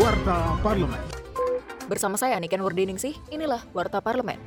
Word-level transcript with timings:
Warta 0.00 0.56
Parlemen. 0.64 1.04
Bersama 1.84 2.16
saya 2.16 2.40
Niken 2.40 2.64
Wardiningsih, 2.64 3.12
inilah 3.28 3.60
Warta 3.76 4.00
Parlemen. 4.00 4.40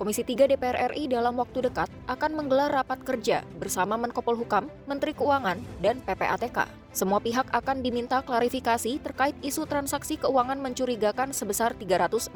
Komisi 0.00 0.24
3 0.24 0.48
DPR 0.48 0.96
RI 0.96 1.12
dalam 1.12 1.36
waktu 1.36 1.68
dekat 1.68 1.92
akan 2.08 2.32
menggelar 2.32 2.72
rapat 2.72 3.04
kerja 3.04 3.44
bersama 3.60 4.00
Menko 4.00 4.24
Polhukam, 4.24 4.72
Menteri 4.88 5.12
Keuangan, 5.12 5.60
dan 5.84 6.00
PPATK. 6.00 6.72
Semua 6.88 7.20
pihak 7.20 7.52
akan 7.52 7.84
diminta 7.84 8.24
klarifikasi 8.24 8.96
terkait 9.04 9.36
isu 9.44 9.68
transaksi 9.68 10.16
keuangan 10.16 10.56
mencurigakan 10.56 11.36
sebesar 11.36 11.76
349 11.76 12.32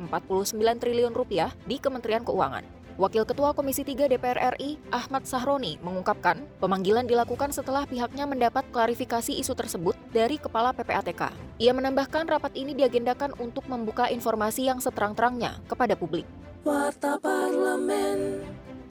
triliun 0.61 1.17
rupiah 1.17 1.49
di 1.65 1.81
Kementerian 1.81 2.21
Keuangan. 2.21 2.86
Wakil 2.97 3.29
Ketua 3.29 3.53
Komisi 3.53 3.85
3 3.85 4.09
DPR 4.09 4.57
RI, 4.57 4.81
Ahmad 4.89 5.29
Sahroni, 5.29 5.77
mengungkapkan 5.85 6.41
pemanggilan 6.57 7.05
dilakukan 7.05 7.53
setelah 7.53 7.85
pihaknya 7.85 8.25
mendapat 8.25 8.65
klarifikasi 8.73 9.37
isu 9.37 9.53
tersebut 9.53 9.93
dari 10.17 10.41
Kepala 10.41 10.73
PPATK. 10.73 11.29
Ia 11.61 11.77
menambahkan 11.77 12.25
rapat 12.25 12.57
ini 12.57 12.73
diagendakan 12.73 13.37
untuk 13.37 13.69
membuka 13.69 14.09
informasi 14.09 14.73
yang 14.73 14.81
seterang-terangnya 14.81 15.61
kepada 15.69 15.93
publik. 15.93 16.25
Warta 16.65 17.21
Parlemen. 17.21 18.41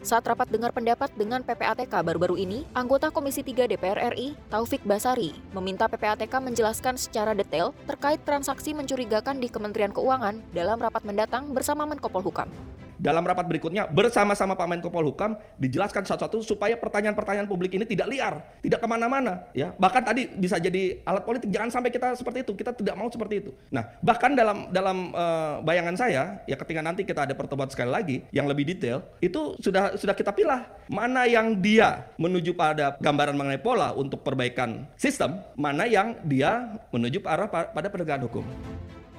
Saat 0.05 0.29
rapat 0.29 0.53
dengar 0.53 0.69
pendapat 0.69 1.09
dengan 1.17 1.41
PPATK 1.41 2.05
baru-baru 2.05 2.37
ini, 2.37 2.61
anggota 2.77 3.09
Komisi 3.09 3.41
3 3.41 3.65
DPR 3.65 4.13
RI, 4.13 4.37
Taufik 4.53 4.85
Basari, 4.85 5.33
meminta 5.49 5.89
PPATK 5.89 6.29
menjelaskan 6.45 6.93
secara 6.93 7.33
detail 7.33 7.73
terkait 7.89 8.21
transaksi 8.21 8.77
mencurigakan 8.77 9.41
di 9.41 9.49
Kementerian 9.49 9.89
Keuangan 9.89 10.45
dalam 10.53 10.77
rapat 10.77 11.01
mendatang 11.09 11.49
bersama 11.57 11.89
Menko 11.89 12.05
Polhukam 12.05 12.53
dalam 12.97 13.23
rapat 13.23 13.45
berikutnya 13.47 13.87
bersama-sama 13.89 14.55
Pak 14.55 14.67
Menko 14.67 14.89
Polhukam 14.89 15.35
dijelaskan 15.59 16.07
satu-satu 16.07 16.41
supaya 16.43 16.75
pertanyaan-pertanyaan 16.79 17.47
publik 17.47 17.75
ini 17.75 17.83
tidak 17.83 18.07
liar, 18.09 18.33
tidak 18.63 18.79
ke 18.83 18.87
mana-mana, 18.87 19.47
ya. 19.51 19.75
Bahkan 19.75 20.03
tadi 20.03 20.31
bisa 20.35 20.59
jadi 20.59 21.03
alat 21.03 21.23
politik. 21.27 21.51
Jangan 21.51 21.69
sampai 21.71 21.89
kita 21.91 22.15
seperti 22.15 22.47
itu. 22.47 22.53
Kita 22.55 22.71
tidak 22.71 22.95
mau 22.95 23.07
seperti 23.11 23.35
itu. 23.45 23.51
Nah, 23.71 23.85
bahkan 23.99 24.33
dalam 24.33 24.71
dalam 24.71 25.11
uh, 25.11 25.59
bayangan 25.63 25.95
saya, 25.95 26.39
ya 26.47 26.55
ketika 26.55 26.81
nanti 26.81 27.03
kita 27.03 27.27
ada 27.27 27.33
pertemuan 27.35 27.67
sekali 27.67 27.91
lagi 27.91 28.17
yang 28.31 28.47
lebih 28.47 28.67
detail, 28.67 29.03
itu 29.19 29.55
sudah 29.59 29.95
sudah 29.99 30.15
kita 30.15 30.31
pilih 30.31 30.63
mana 30.87 31.25
yang 31.25 31.57
dia 31.59 32.07
menuju 32.15 32.55
pada 32.55 32.95
gambaran 33.01 33.35
mengenai 33.35 33.61
pola 33.61 33.91
untuk 33.93 34.21
perbaikan 34.21 34.87
sistem, 34.95 35.41
mana 35.59 35.83
yang 35.89 36.15
dia 36.23 36.79
menuju 36.93 37.23
arah 37.25 37.49
pada 37.49 37.87
penegakan 37.91 38.27
hukum. 38.29 38.45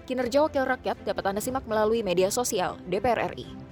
Kinerja 0.06 0.38
Wakil 0.38 0.62
Rakyat 0.62 1.02
dapat 1.02 1.24
Anda 1.26 1.42
simak 1.42 1.66
melalui 1.66 1.98
media 2.06 2.30
sosial 2.30 2.78
DPR 2.86 3.26
RI. 3.34 3.65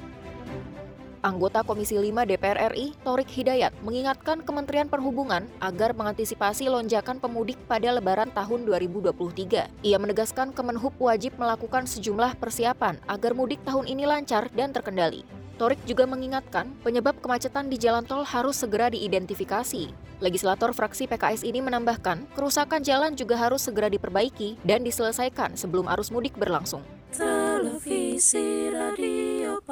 Anggota 1.25 1.65
Komisi 1.65 1.97
5 1.97 2.29
DPR 2.29 2.77
RI, 2.77 2.93
Torik 3.01 3.33
Hidayat, 3.33 3.73
mengingatkan 3.81 4.45
Kementerian 4.45 4.93
Perhubungan 4.93 5.49
agar 5.57 5.97
mengantisipasi 5.97 6.69
lonjakan 6.69 7.17
pemudik 7.17 7.57
pada 7.65 7.97
lebaran 7.97 8.29
tahun 8.29 8.69
2023. 8.69 9.73
Ia 9.81 9.97
menegaskan 9.97 10.53
Kemenhub 10.53 10.93
wajib 11.01 11.33
melakukan 11.41 11.89
sejumlah 11.89 12.37
persiapan 12.37 13.01
agar 13.09 13.33
mudik 13.33 13.65
tahun 13.65 13.89
ini 13.89 14.05
lancar 14.05 14.53
dan 14.53 14.77
terkendali. 14.77 15.25
Torik 15.57 15.81
juga 15.89 16.05
mengingatkan 16.05 16.69
penyebab 16.85 17.17
kemacetan 17.25 17.73
di 17.73 17.81
jalan 17.81 18.05
tol 18.05 18.21
harus 18.21 18.61
segera 18.61 18.93
diidentifikasi. 18.93 19.97
Legislator 20.21 20.77
fraksi 20.77 21.09
PKS 21.09 21.41
ini 21.49 21.65
menambahkan, 21.65 22.29
kerusakan 22.37 22.85
jalan 22.85 23.17
juga 23.17 23.41
harus 23.41 23.65
segera 23.65 23.89
diperbaiki 23.89 24.61
dan 24.61 24.85
diselesaikan 24.85 25.57
sebelum 25.57 25.89
arus 25.89 26.13
mudik 26.13 26.37
berlangsung. 26.37 26.85
Televisi 27.15 28.69
Radio. 28.75 29.63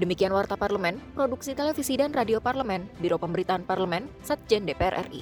Demikian 0.00 0.32
Warta 0.32 0.56
Parlemen, 0.56 0.96
Produksi 1.12 1.52
Televisi 1.52 1.92
dan 2.00 2.16
Radio 2.16 2.40
Parlemen, 2.40 2.88
Biro 3.04 3.20
Pemberitaan 3.20 3.68
Parlemen, 3.68 4.08
Setjen 4.24 4.64
DPR 4.64 4.96
RI. 5.12 5.20